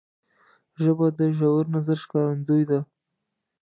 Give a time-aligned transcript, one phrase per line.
[0.83, 2.79] ژبه د ژور نظر ښکارندوی ده